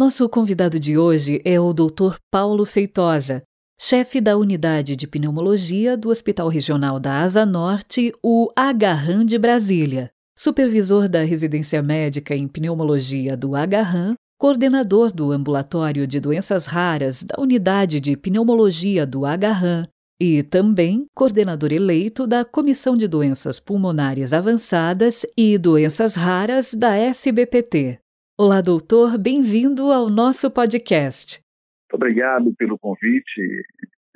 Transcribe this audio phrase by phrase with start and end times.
[0.00, 2.16] Nosso convidado de hoje é o Dr.
[2.30, 3.42] Paulo Feitosa,
[3.78, 10.10] chefe da unidade de pneumologia do Hospital Regional da Asa Norte, o Agarram de Brasília,
[10.34, 17.38] supervisor da residência médica em pneumologia do Agarram, coordenador do ambulatório de doenças raras da
[17.38, 19.86] unidade de pneumologia do Agarram
[20.18, 28.00] e também coordenador eleito da Comissão de Doenças Pulmonares Avançadas e Doenças Raras da SBPT.
[28.42, 31.42] Olá, doutor, bem-vindo ao nosso podcast.
[31.92, 33.66] Muito obrigado pelo convite.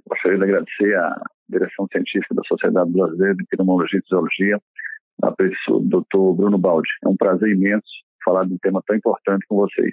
[0.08, 4.58] Gostaria de agradecer à direção científica da Sociedade Brasileira de Pneumologia e Fisiologia,
[5.22, 6.36] a professor Dr.
[6.36, 6.88] Bruno Baldi.
[7.04, 7.84] É um prazer imenso
[8.24, 9.92] falar de um tema tão importante com vocês.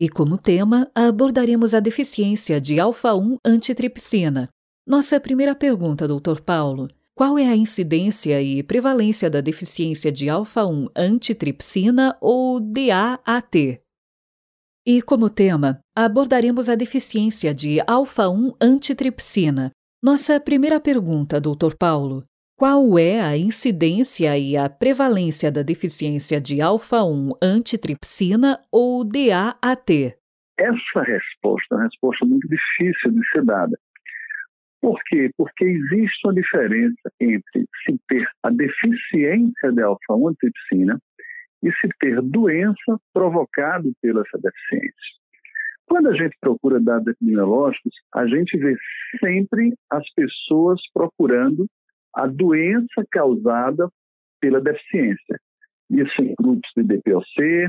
[0.00, 4.48] E como tema, abordaremos a deficiência de alfa-1 antitripsina.
[4.88, 6.40] Nossa primeira pergunta, Dr.
[6.40, 6.88] Paulo,
[7.20, 13.78] qual é a incidência e prevalência da deficiência de alfa-1 antitripsina ou DAAT?
[14.86, 19.70] E como tema, abordaremos a deficiência de alfa-1 antitripsina.
[20.02, 21.76] Nossa primeira pergunta, Dr.
[21.78, 22.24] Paulo,
[22.58, 30.16] qual é a incidência e a prevalência da deficiência de alfa-1 antitripsina ou DAAT?
[30.58, 33.78] Essa resposta é uma resposta muito difícil de ser dada.
[34.80, 35.30] Por quê?
[35.36, 40.98] Porque existe uma diferença entre se ter a deficiência de alfa-1 antitrypsina
[41.62, 45.20] e se ter doença provocada pela essa deficiência.
[45.86, 48.76] Quando a gente procura dados epidemiológicos, a gente vê
[49.18, 51.66] sempre as pessoas procurando
[52.14, 53.88] a doença causada
[54.40, 55.38] pela deficiência.
[55.90, 57.68] Isso em grupos de DPOC,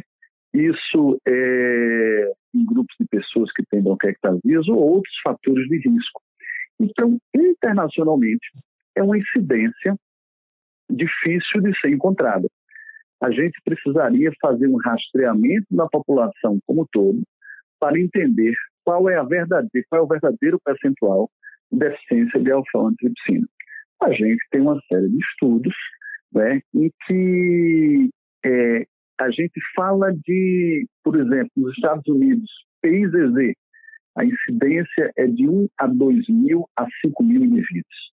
[0.54, 6.22] isso é em grupos de pessoas que têm bronquiectasias ou outros fatores de risco.
[6.82, 8.50] Então, internacionalmente,
[8.96, 9.96] é uma incidência
[10.90, 12.48] difícil de ser encontrada.
[13.22, 17.22] A gente precisaria fazer um rastreamento da população como todo
[17.80, 21.30] para entender qual é, a verdadeira, qual é o verdadeiro percentual
[21.72, 23.48] de deficiência de alfa-antitripsina.
[24.04, 25.76] A gente tem uma série de estudos
[26.34, 28.10] né, em que
[28.44, 28.86] é,
[29.20, 32.50] a gente fala de, por exemplo, nos Estados Unidos,
[32.82, 33.54] PIZZ,
[34.16, 38.12] a incidência é de 1 a 2 mil a 5 mil indivíduos.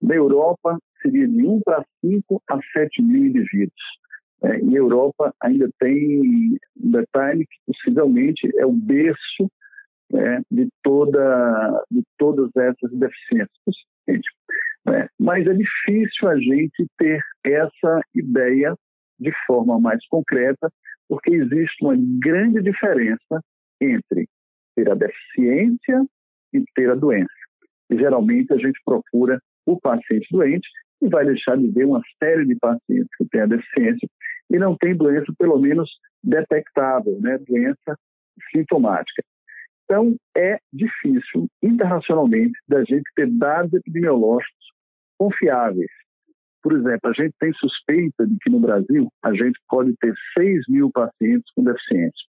[0.00, 3.98] Na Europa, seria de 1 para 5 a 7 mil indivíduos.
[4.42, 6.20] É, em Europa, ainda tem
[6.76, 9.50] um detalhe que possivelmente é o berço
[10.12, 13.76] né, de, toda, de todas essas deficiências.
[14.08, 18.74] É, mas é difícil a gente ter essa ideia
[19.18, 20.70] de forma mais concreta,
[21.08, 23.42] porque existe uma grande diferença
[23.80, 24.27] entre
[24.78, 26.06] ter a deficiência
[26.52, 27.28] e ter a doença.
[27.90, 30.68] E geralmente a gente procura o paciente doente
[31.02, 34.08] e vai deixar de ver uma série de pacientes que têm a deficiência
[34.50, 35.90] e não tem doença, pelo menos
[36.22, 37.38] detectável, né?
[37.38, 37.98] doença
[38.50, 39.22] sintomática.
[39.84, 44.66] Então, é difícil, internacionalmente, da gente ter dados epidemiológicos
[45.18, 45.90] confiáveis.
[46.62, 50.62] Por exemplo, a gente tem suspeita de que no Brasil a gente pode ter 6
[50.68, 52.27] mil pacientes com deficiência.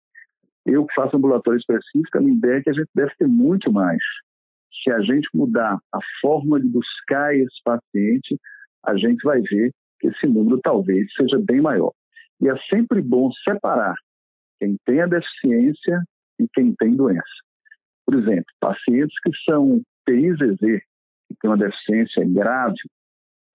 [0.67, 3.71] Eu que faço ambulatório específico, a minha ideia é que a gente deve ter muito
[3.73, 4.03] mais.
[4.83, 8.39] Se a gente mudar a forma de buscar esse paciente,
[8.85, 11.93] a gente vai ver que esse número talvez seja bem maior.
[12.41, 13.95] E é sempre bom separar
[14.59, 16.03] quem tem a deficiência
[16.39, 17.23] e quem tem doença.
[18.07, 22.77] Por exemplo, pacientes que são PIZZ, que têm uma deficiência grave,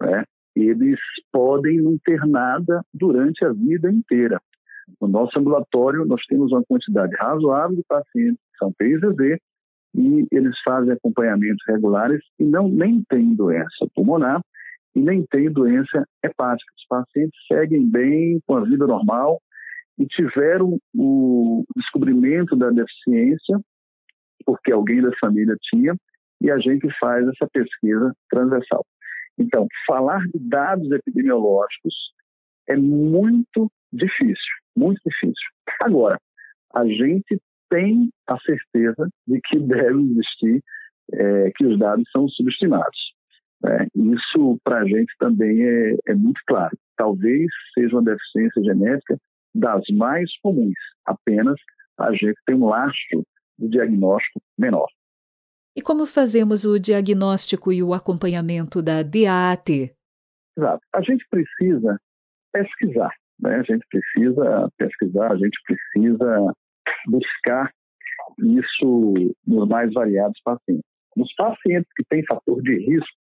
[0.02, 0.24] né,
[0.56, 1.00] eles
[1.31, 4.42] podem não ter nada durante a vida inteira.
[5.01, 9.39] No nosso ambulatório, nós temos uma quantidade razoável de pacientes que são PIZZ
[9.95, 14.41] e eles fazem acompanhamentos regulares e não nem têm doença pulmonar
[14.95, 16.72] e nem têm doença hepática.
[16.77, 19.41] Os pacientes seguem bem com a vida normal
[19.97, 23.59] e tiveram o descobrimento da deficiência
[24.45, 25.95] porque alguém da família tinha
[26.41, 28.85] e a gente faz essa pesquisa transversal.
[29.38, 31.94] Então, falar de dados epidemiológicos
[32.67, 35.50] é muito difícil muito difícil.
[35.81, 36.19] Agora,
[36.74, 37.39] a gente
[37.69, 40.63] tem a certeza de que deve existir,
[41.13, 43.13] é, que os dados são subestimados.
[43.62, 43.88] Né?
[43.95, 46.75] Isso, para a gente, também é, é muito claro.
[46.95, 49.18] Talvez seja uma deficiência genética
[49.54, 51.59] das mais comuns, apenas
[51.98, 53.24] a gente tem um lastro
[53.57, 54.88] de diagnóstico menor.
[55.75, 59.94] E como fazemos o diagnóstico e o acompanhamento da DAAT?
[60.57, 60.81] Exato.
[60.94, 62.00] A gente precisa
[62.51, 63.13] pesquisar.
[63.39, 63.56] Né?
[63.56, 66.53] A gente precisa pesquisar, a gente precisa
[67.07, 67.71] buscar
[68.39, 69.13] isso
[69.45, 70.86] nos mais variados pacientes.
[71.15, 73.18] Nos pacientes que têm fator de risco,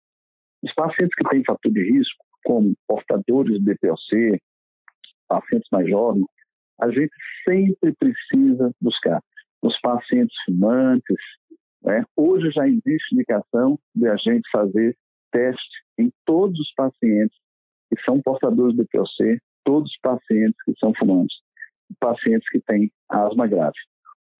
[0.62, 4.40] os pacientes que têm fator de risco, como portadores de DPOC,
[5.28, 6.26] pacientes mais jovens,
[6.81, 7.14] a gente
[7.46, 9.20] sempre precisa buscar.
[9.62, 11.17] nos pacientes fumantes.
[11.82, 12.05] Né?
[12.17, 14.94] Hoje já existe indicação de a gente fazer
[15.32, 17.37] teste em todos os pacientes
[17.88, 21.37] que são portadores do POC, todos os pacientes que são fumantes,
[21.99, 23.78] pacientes que têm asma grave,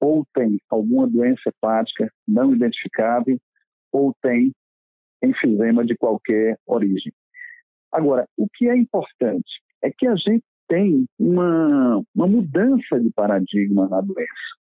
[0.01, 3.39] ou têm alguma doença hepática não identificável,
[3.93, 4.53] ou têm
[5.23, 7.13] enfisema de qualquer origem.
[7.93, 13.89] Agora, o que é importante é que a gente tem uma, uma mudança de paradigma
[13.89, 14.55] na doença.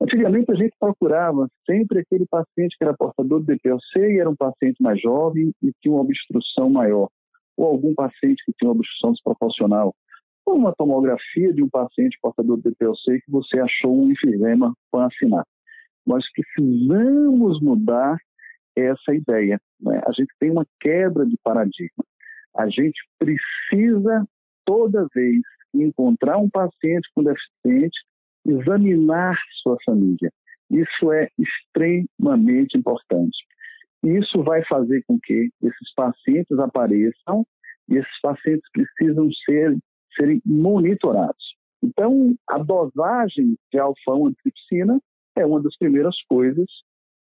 [0.00, 4.36] Antigamente a gente procurava sempre aquele paciente que era portador de DPOC e era um
[4.36, 7.08] paciente mais jovem e tinha uma obstrução maior,
[7.56, 9.94] ou algum paciente que uma obstrução desproporcional,
[10.44, 15.44] ou uma tomografia de um paciente portador de DPOC que você achou um enfisema pancinar.
[16.06, 18.16] Nós precisamos mudar
[18.76, 19.60] essa ideia.
[19.80, 20.00] Né?
[20.06, 22.04] A gente tem uma quebra de paradigma.
[22.56, 24.26] A gente precisa,
[24.64, 25.40] toda vez
[25.74, 27.98] encontrar um paciente com deficiente,
[28.44, 30.30] examinar sua família.
[30.70, 33.36] Isso é extremamente importante.
[34.02, 37.46] Isso vai fazer com que esses pacientes apareçam
[37.88, 39.76] e esses pacientes precisam ser,
[40.16, 41.54] serem monitorados.
[41.82, 45.00] Então, a dosagem de alfa-1 antitripsina
[45.36, 46.66] é uma das primeiras coisas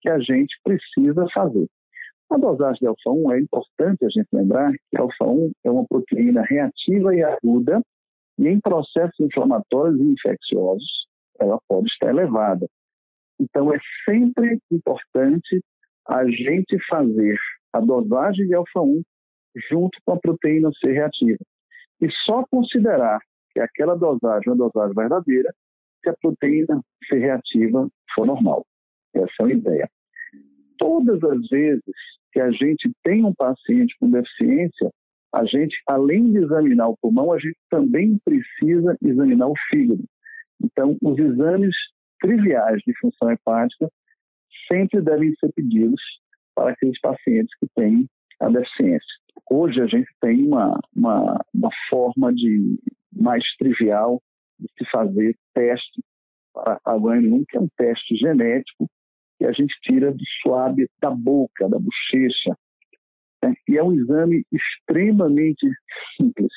[0.02, 1.68] que a gente precisa fazer.
[2.30, 7.16] A dosagem de alfa-1 é importante a gente lembrar que alfa-1 é uma proteína reativa
[7.16, 7.82] e aguda
[8.38, 11.06] e em processos inflamatórios e infecciosos
[11.40, 12.68] ela pode estar elevada.
[13.40, 15.62] Então é sempre importante
[16.08, 17.38] a gente fazer
[17.74, 19.02] a dosagem de alfa-1
[19.70, 21.40] junto com a proteína C reativa.
[22.02, 23.20] E só considerar
[23.52, 25.54] que aquela dosagem é uma dosagem verdadeira
[26.04, 28.66] se a proteína C reativa for normal.
[29.14, 29.90] Essa é a ideia.
[30.78, 31.96] Todas as vezes
[32.32, 34.92] que a gente tem um paciente com deficiência,
[35.34, 40.04] a gente, além de examinar o pulmão, a gente também precisa examinar o fígado.
[40.62, 41.76] Então, os exames
[42.20, 43.90] triviais de função hepática
[44.72, 46.02] sempre devem ser pedidos
[46.56, 48.08] para aqueles pacientes que têm
[48.40, 49.16] a deficiência.
[49.50, 52.80] Hoje a gente tem uma, uma, uma forma de
[53.14, 54.22] mais trivial
[54.60, 56.02] de se fazer teste
[56.54, 58.90] para a guanilum, que é um teste genético
[59.38, 62.58] que a gente tira do suave da boca, da bochecha.
[63.44, 63.54] Né?
[63.68, 65.68] E é um exame extremamente
[66.16, 66.54] simples.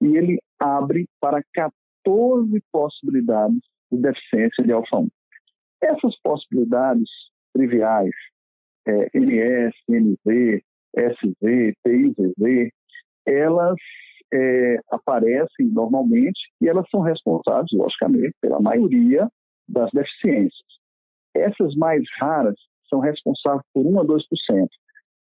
[0.00, 3.60] E ele abre para 14 possibilidades
[3.90, 5.08] de deficiência de alfa-1.
[5.80, 7.08] Essas possibilidades
[7.52, 8.14] triviais,
[8.86, 10.62] é, MS, NZ,
[10.96, 12.70] SV, PIZZ,
[13.26, 13.76] elas
[14.32, 19.28] é, aparecem normalmente e elas são responsáveis, logicamente, pela maioria
[19.68, 20.66] das deficiências.
[21.34, 22.56] Essas mais raras
[22.88, 24.22] são responsáveis por 1 a 2%.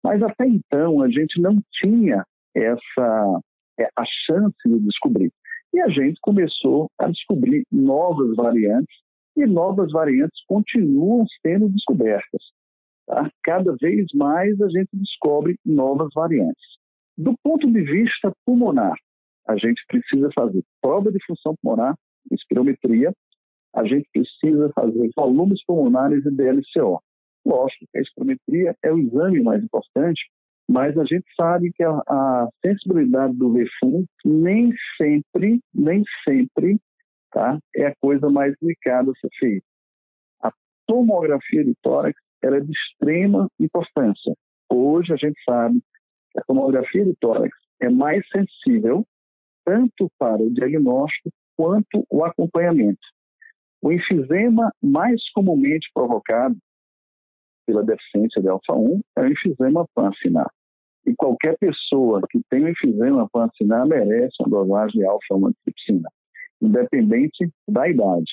[0.03, 2.25] Mas até então a gente não tinha
[2.55, 3.41] essa
[3.81, 5.33] é, a chance de descobrir.
[5.73, 8.97] E a gente começou a descobrir novas variantes
[9.37, 12.43] e novas variantes continuam sendo descobertas.
[13.07, 13.31] Tá?
[13.43, 16.65] Cada vez mais a gente descobre novas variantes.
[17.17, 18.95] Do ponto de vista pulmonar,
[19.47, 21.95] a gente precisa fazer prova de função pulmonar,
[22.33, 23.13] espirometria,
[23.75, 27.01] a gente precisa fazer volumes pulmonares e DLCO.
[27.45, 30.23] Lógico que a espirometria é o exame mais importante,
[30.69, 36.79] mas a gente sabe que a, a sensibilidade do VFUM nem sempre, nem sempre,
[37.35, 39.67] tá, é a coisa mais indicada a ser feita.
[40.43, 40.53] A
[40.87, 44.35] tomografia de tórax ela é de extrema importância.
[44.71, 45.81] Hoje a gente sabe
[46.31, 49.05] que a tomografia de tórax é mais sensível
[49.65, 53.01] tanto para o diagnóstico quanto o acompanhamento.
[53.83, 56.57] O enfisema mais comumente provocado
[57.67, 60.51] pela deficiência de alfa-1 é o enfisema pancinar.
[61.07, 66.11] E qualquer pessoa que tem um enfisema pancinar merece uma dosagem de alfa-1 antitripsina,
[66.67, 68.31] independente da idade.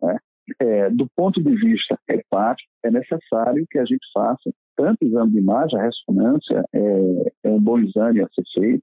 [0.00, 0.18] Né?
[0.60, 5.38] É, do ponto de vista hepático, é necessário que a gente faça tanto exame de
[5.38, 8.82] imagem, a ressonância é, é um bom exame a ser feito,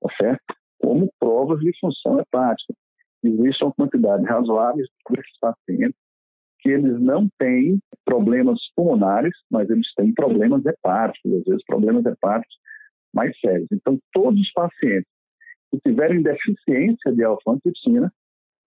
[0.00, 0.42] tá certo?
[0.82, 2.74] como provas de função hepática
[3.22, 5.96] existe uma quantidade razoável desses pacientes
[6.60, 12.56] que eles não têm problemas pulmonares, mas eles têm problemas hepáticos, às vezes problemas hepáticos
[13.12, 13.68] mais sérios.
[13.72, 15.08] Então, todos os pacientes
[15.70, 18.12] que tiverem deficiência de alfa-antripsina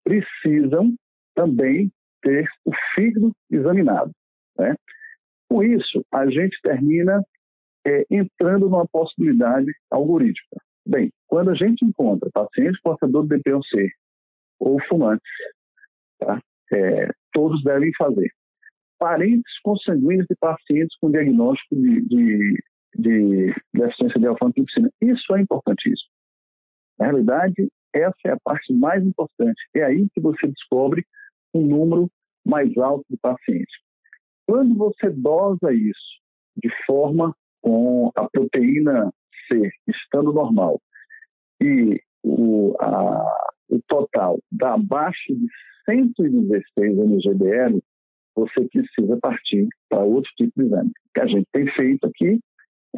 [0.05, 0.95] precisam
[1.35, 4.11] também ter o fígado examinado.
[4.57, 4.75] Né?
[5.49, 7.21] Com isso, a gente termina
[7.85, 10.61] é, entrando numa possibilidade algorítmica.
[10.87, 13.91] Bem, quando a gente encontra paciente portador de DPOC
[14.59, 15.31] ou fumantes.
[16.19, 16.39] Tá?
[16.71, 18.31] É, todos devem fazer.
[18.97, 22.63] Parentes consanguíneos de pacientes com diagnóstico de, de,
[22.95, 24.89] de deficiência de alfa-antripsina.
[25.01, 26.09] Isso é importantíssimo.
[26.97, 29.61] Na realidade, essa é a parte mais importante.
[29.73, 31.05] É aí que você descobre
[31.53, 32.09] um número
[32.45, 33.71] mais alto do paciente.
[34.47, 36.19] Quando você dosa isso
[36.57, 39.11] de forma com a proteína
[39.47, 40.79] C estando normal
[41.61, 43.25] e o, a,
[43.69, 45.47] o total dá abaixo de
[45.85, 47.79] 116 mgdl,
[48.35, 50.89] você precisa partir para outro tipo de exame.
[50.89, 52.39] O que a gente tem feito aqui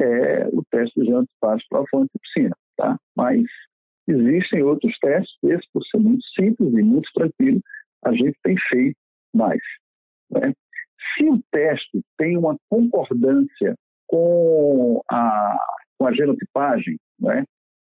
[0.00, 2.98] é o teste de antipático para a antipsina, tá?
[3.16, 3.42] Mas
[4.08, 7.60] existem outros testes, esse por ser muito simples e muito tranquilo,
[8.04, 8.96] a gente tem feito
[9.34, 9.60] mais.
[10.30, 10.52] Né?
[11.14, 13.74] Se o teste tem uma concordância
[14.06, 15.58] com a,
[15.98, 17.44] com a genotipagem, né?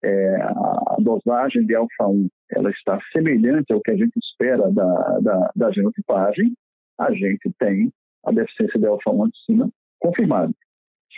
[0.04, 5.52] É, a dosagem de alfa-1 ela está semelhante ao que a gente espera da, da,
[5.56, 6.54] da genotipagem,
[7.00, 7.92] a gente tem
[8.24, 9.70] a deficiência de alfa-1 anticina
[10.00, 10.54] confirmada.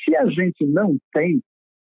[0.03, 1.41] Se a gente não tem,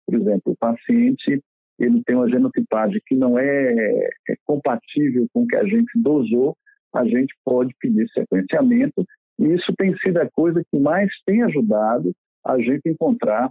[0.06, 1.42] por exemplo, o paciente
[1.84, 6.56] ele tem uma genotipagem que não é, é compatível com o que a gente dosou,
[6.94, 9.06] a gente pode pedir sequenciamento
[9.38, 12.12] e isso tem sido a coisa que mais tem ajudado
[12.44, 13.50] a gente encontrar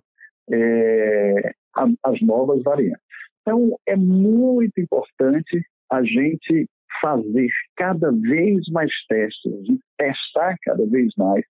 [0.52, 3.04] é, a, as novas variantes.
[3.42, 6.70] Então, é muito importante a gente
[7.02, 9.52] fazer cada vez mais testes,
[9.98, 11.44] testar cada vez mais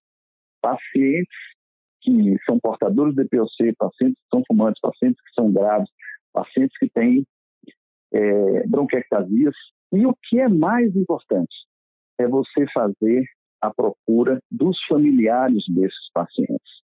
[0.61, 1.35] pacientes
[2.01, 5.89] que são portadores de POC, pacientes que são fumantes, pacientes que são graves,
[6.31, 7.25] pacientes que têm
[8.13, 9.55] é, bronquiectasias.
[9.91, 11.53] E o que é mais importante
[12.19, 13.25] é você fazer
[13.61, 16.81] a procura dos familiares desses pacientes.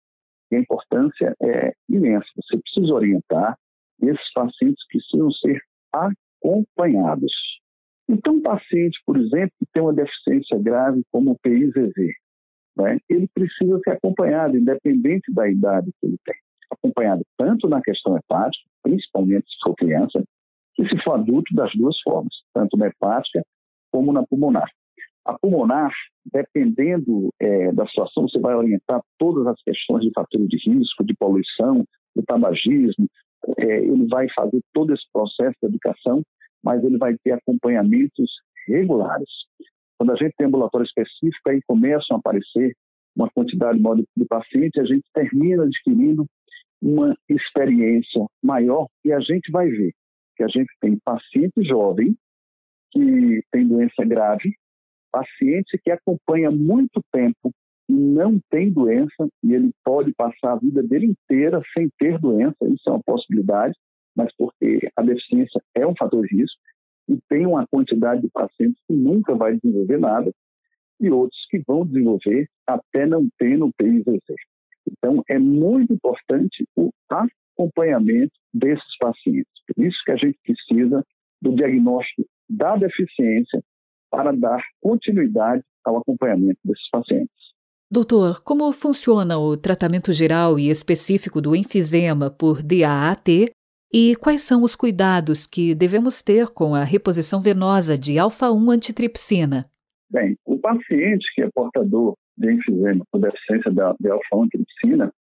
[0.50, 2.26] E a importância é imensa.
[2.36, 3.56] Você precisa orientar,
[4.02, 5.60] esses pacientes precisam ser
[5.92, 7.32] acompanhados.
[8.08, 11.92] Então, um paciente, por exemplo, que tem uma deficiência grave como o PIZZ,
[12.76, 16.36] né, ele precisa ser acompanhado, independente da idade que ele tem.
[16.70, 20.22] Acompanhado tanto na questão hepática, principalmente se for criança,
[20.78, 23.42] e se for adulto, das duas formas, tanto na hepática
[23.90, 24.70] como na pulmonar.
[25.24, 25.90] A pulmonar,
[26.32, 31.14] dependendo é, da situação, você vai orientar todas as questões de fatores de risco, de
[31.14, 33.08] poluição, de tabagismo,
[33.58, 36.22] é, ele vai fazer todo esse processo de educação,
[36.62, 38.30] mas ele vai ter acompanhamentos
[38.68, 39.28] regulares.
[39.98, 42.74] Quando a gente tem ambulatório específico, aí começam a aparecer
[43.16, 46.26] uma quantidade maior de pacientes, a gente termina adquirindo
[46.82, 49.92] uma experiência maior e a gente vai ver
[50.36, 52.16] que a gente tem paciente jovem
[52.92, 54.54] que tem doença grave,
[55.10, 57.50] paciente que acompanha muito tempo
[57.88, 62.56] e não tem doença, e ele pode passar a vida dele inteira sem ter doença,
[62.62, 63.74] isso é uma possibilidade,
[64.16, 66.60] mas porque a deficiência é um fator de risco,
[67.08, 70.32] e tem uma quantidade de pacientes que nunca vai desenvolver nada,
[71.00, 74.34] e outros que vão desenvolver até não ter no PIZZ.
[74.90, 79.52] Então, é muito importante o acompanhamento desses pacientes.
[79.66, 81.04] Por isso que a gente precisa
[81.42, 83.62] do diagnóstico da deficiência
[84.10, 87.34] para dar continuidade ao acompanhamento desses pacientes.
[87.90, 93.52] Doutor, como funciona o tratamento geral e específico do enfisema por DAAT
[93.92, 99.70] e quais são os cuidados que devemos ter com a reposição venosa de alfa-1 antitripsina?
[100.10, 105.12] Bem, o paciente que é portador de enfisema por deficiência de alfa-1 antitripsina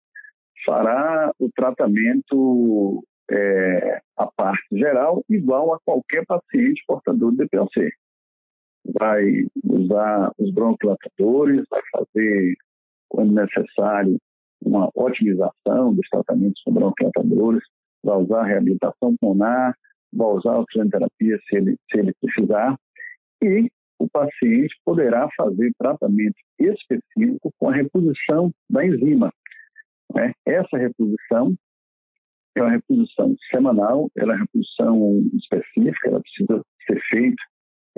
[0.64, 7.90] fará o tratamento é, a parte geral igual a qualquer paciente portador de DPLC
[8.92, 12.54] vai usar os bronquilatadores, vai fazer,
[13.08, 14.18] quando necessário,
[14.62, 17.62] uma otimização dos tratamentos com bronquilatadores,
[18.02, 19.74] vai usar reabilitação pulmonar,
[20.12, 22.76] vai usar oxigenoterapia se ele, se ele precisar,
[23.42, 23.70] e
[24.04, 29.32] o paciente poderá fazer tratamento específico com a reposição da enzima.
[30.14, 30.32] Né?
[30.46, 31.54] Essa reposição
[32.54, 37.42] é uma reposição semanal, ela é uma reposição específica, ela precisa ser feita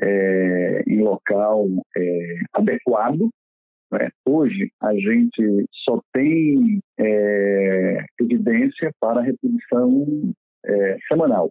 [0.01, 3.29] é, em local é, adequado.
[3.93, 4.09] Né?
[4.25, 10.33] Hoje, a gente só tem é, evidência para reposição
[10.65, 11.51] é, semanal,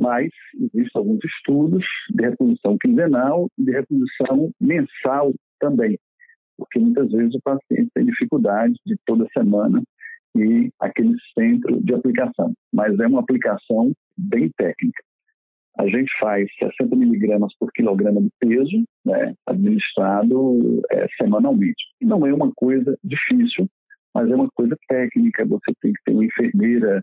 [0.00, 5.98] mas existem alguns estudos de reposição quinzenal e de reposição mensal também,
[6.56, 9.82] porque muitas vezes o paciente tem dificuldade de toda semana
[10.36, 15.02] e aquele centro de aplicação, mas é uma aplicação bem técnica
[15.80, 21.82] a gente faz 60 miligramas por quilograma de peso, né, administrado é, semanalmente.
[22.02, 23.66] Não é uma coisa difícil,
[24.14, 25.44] mas é uma coisa técnica.
[25.46, 27.02] Você tem que ter uma enfermeira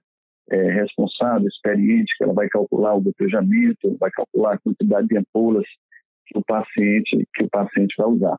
[0.50, 5.66] é, responsável, experiente, que ela vai calcular o gotejamento, vai calcular a quantidade de ampolas
[6.26, 8.38] que o paciente que o paciente vai usar.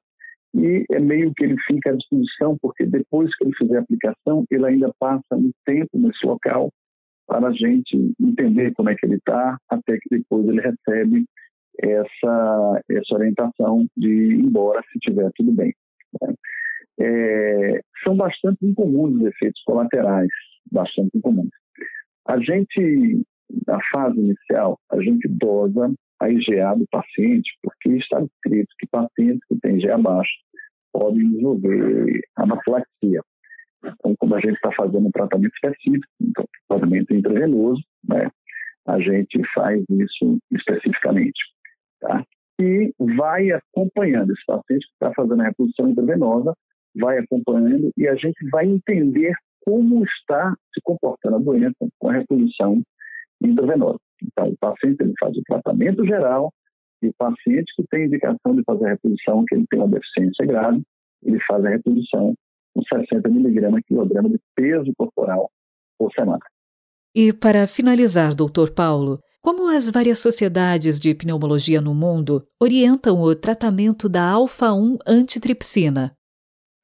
[0.55, 4.45] E é meio que ele fica à disposição, porque depois que ele fizer a aplicação,
[4.51, 6.71] ele ainda passa um tempo nesse local
[7.27, 11.27] para a gente entender como é que ele está, até que depois ele recebe
[11.81, 15.75] essa, essa orientação de ir embora se tiver tudo bem.
[16.23, 16.35] Né?
[17.01, 20.31] É, são bastante incomuns os efeitos colaterais,
[20.73, 21.51] bastante incomuns.
[22.29, 23.23] A gente,
[23.67, 29.41] na fase inicial, a gente dosa a IgA do paciente, porque está escrito que pacientes
[29.49, 30.33] que têm IgA baixo
[30.93, 33.23] podem desenvolver anafilaxia.
[33.85, 38.29] Então, como a gente está fazendo um tratamento específico, então, tratamento intravenoso, né,
[38.87, 41.41] a gente faz isso especificamente.
[42.01, 42.25] Tá?
[42.61, 46.53] E vai acompanhando esse paciente que está fazendo a reposição intravenosa,
[46.97, 49.35] vai acompanhando e a gente vai entender
[49.69, 52.83] como está se comportando a doença com a reposição
[53.43, 53.99] intravenosa.
[54.23, 56.51] Então, o paciente ele faz o tratamento geral
[57.03, 60.47] e o paciente que tem indicação de fazer a reposição, que ele tem uma deficiência
[60.47, 60.83] grave,
[61.23, 62.35] ele faz a reposição
[62.75, 65.51] com 60 miligramas quilograma de peso corporal
[65.99, 66.41] por semana.
[67.15, 73.35] E para finalizar, doutor Paulo, como as várias sociedades de pneumologia no mundo orientam o
[73.35, 76.17] tratamento da alfa-1 antitripsina?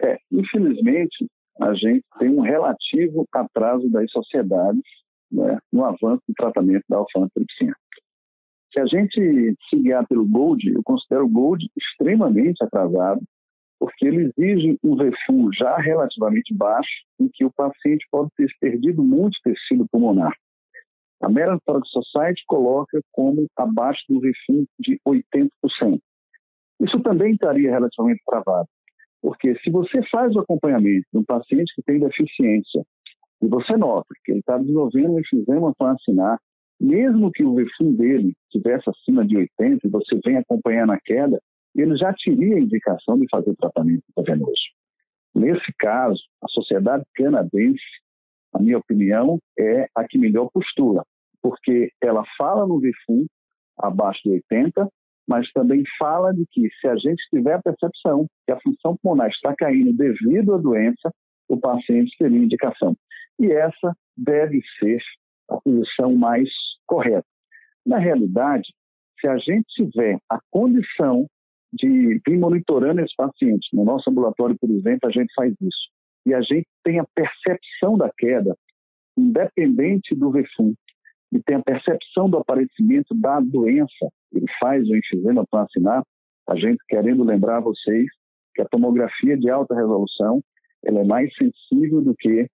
[0.02, 1.26] É, infelizmente,
[1.60, 4.82] a gente tem um relativo atraso das sociedades
[5.30, 7.74] né, no avanço do tratamento da alfa-1 antitripsina.
[8.72, 13.22] Se a gente se guiar pelo GOLD, eu considero o GOLD extremamente atrasado,
[13.78, 19.02] porque ele exige um VFU já relativamente baixo, em que o paciente pode ter perdido
[19.02, 20.32] muito tecido pulmonar.
[21.22, 26.00] A American Society coloca como abaixo do VFU de 80%.
[26.80, 28.68] Isso também estaria relativamente travado,
[29.24, 32.84] porque se você faz o acompanhamento de um paciente que tem deficiência
[33.40, 36.38] e você nota que ele está desenvolvendo um enfisema acinar,
[36.78, 41.40] mesmo que o VFU dele estivesse acima de 80 e você vem acompanhando a queda,
[41.74, 44.62] ele já teria a indicação de fazer tratamento intravenoso.
[45.34, 47.80] Nesse caso, a sociedade canadense,
[48.52, 51.02] a minha opinião, é a que melhor postura,
[51.40, 53.24] porque ela fala no VFU
[53.78, 54.86] abaixo de 80,
[55.28, 59.30] mas também fala de que se a gente tiver a percepção que a função pulmonar
[59.30, 61.12] está caindo devido à doença,
[61.48, 62.96] o paciente teria indicação.
[63.38, 65.00] E essa deve ser
[65.50, 66.48] a posição mais
[66.86, 67.26] correta.
[67.84, 68.68] Na realidade,
[69.20, 71.26] se a gente tiver a condição
[71.74, 73.68] de vir monitorando esse paciente.
[73.72, 75.90] No nosso ambulatório, por exemplo, a gente faz isso.
[76.26, 78.56] E a gente tem a percepção da queda,
[79.16, 80.74] independente do VFUM,
[81.34, 84.08] e tem a percepção do aparecimento da doença.
[84.32, 86.02] Ele faz o enfisema placinar.
[86.48, 88.06] A gente querendo lembrar vocês
[88.54, 90.40] que a tomografia de alta resolução
[90.84, 92.46] ela é mais sensível do que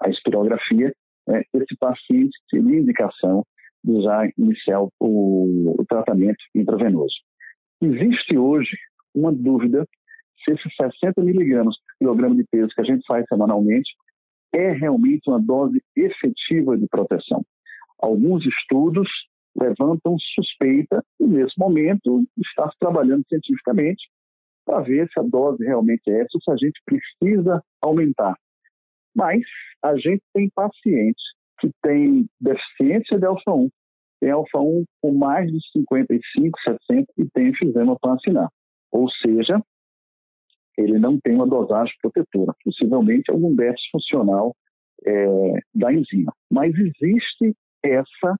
[0.00, 0.94] a espirografia.
[1.26, 1.42] Né?
[1.52, 3.44] Esse paciente teria indicação
[3.82, 7.14] de já iniciar o, o tratamento intravenoso.
[7.82, 8.76] Existe hoje
[9.14, 9.84] uma dúvida
[10.44, 13.90] se esses 60 miligramas por quilograma de peso que a gente faz semanalmente
[14.52, 17.44] é realmente uma dose efetiva de proteção.
[17.98, 19.08] Alguns estudos
[19.56, 24.08] levantam suspeita e, nesse momento, está se trabalhando cientificamente
[24.64, 28.36] para ver se a dose realmente é essa ou se a gente precisa aumentar.
[29.14, 29.42] Mas
[29.82, 31.22] a gente tem pacientes
[31.58, 33.68] que têm deficiência de alfa-1
[34.20, 38.48] tem alfa-1 com mais de 55, 60 e tem enfisema assinar.
[38.90, 39.62] Ou seja,
[40.76, 44.56] ele não tem uma dosagem protetora, possivelmente algum déficit funcional
[45.06, 45.26] é,
[45.74, 46.32] da enzima.
[46.50, 47.54] Mas existe
[47.84, 48.36] essa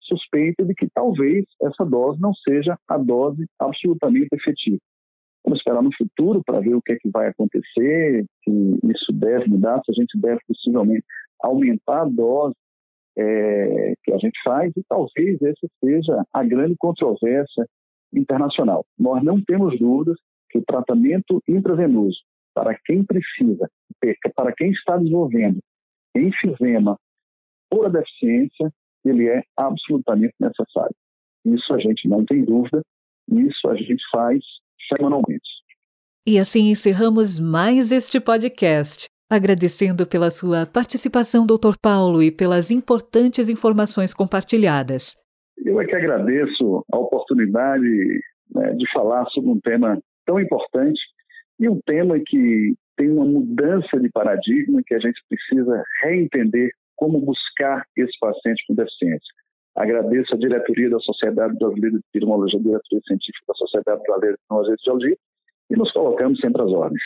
[0.00, 4.78] suspeita de que talvez essa dose não seja a dose absolutamente efetiva.
[5.44, 9.48] Vamos esperar no futuro para ver o que é que vai acontecer, se isso deve
[9.48, 11.04] mudar, se a gente deve possivelmente
[11.40, 12.54] aumentar a dose
[13.16, 17.66] é, que a gente faz, e talvez essa seja a grande controvérsia
[18.12, 18.84] internacional.
[18.98, 20.16] Nós não temos dúvidas
[20.50, 22.18] que o tratamento intravenoso
[22.54, 23.68] para quem precisa,
[24.34, 25.60] para quem está desenvolvendo
[26.14, 26.98] enfisema
[27.70, 28.72] por deficiência,
[29.04, 30.94] ele é absolutamente necessário.
[31.44, 32.82] Isso a gente não tem dúvida,
[33.30, 34.42] isso a gente faz
[34.88, 35.48] semanalmente.
[36.26, 39.06] E assim encerramos mais este podcast.
[39.30, 41.76] Agradecendo pela sua participação, Dr.
[41.80, 45.16] Paulo, e pelas importantes informações compartilhadas.
[45.64, 48.20] Eu é que agradeço a oportunidade
[48.54, 51.00] né, de falar sobre um tema tão importante
[51.58, 57.20] e um tema que tem uma mudança de paradigma que a gente precisa reentender como
[57.20, 59.34] buscar esse paciente com deficiência.
[59.76, 64.42] Agradeço a diretoria da Sociedade Brasileira de Pneumologia, a diretoria científica da Sociedade Brasileira de
[64.48, 65.16] Pneumologia de Geologia
[65.70, 67.02] e nos colocamos sempre às ordens.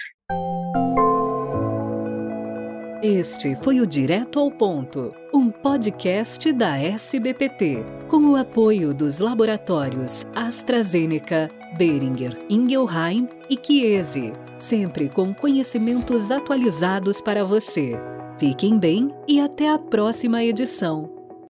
[3.03, 10.27] Este foi o Direto ao Ponto, um podcast da SBPT, com o apoio dos laboratórios
[10.37, 11.49] AstraZeneca,
[11.79, 17.99] Beringer, Ingelheim e Chiesi, sempre com conhecimentos atualizados para você.
[18.41, 21.20] Fiquem bem e até a próxima edição.